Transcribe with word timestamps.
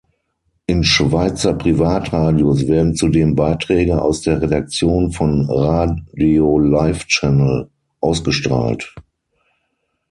In 0.65 0.83
Schweizer 0.83 1.53
Privatradios 1.53 2.67
werden 2.67 2.95
zudem 2.95 3.35
Beiträge 3.35 4.01
aus 4.01 4.21
der 4.21 4.41
Redaktion 4.41 5.11
von 5.11 5.47
Radio 5.47 6.57
Life 6.57 7.05
Channel 7.05 7.69
ausgestrahlt. 7.99 8.95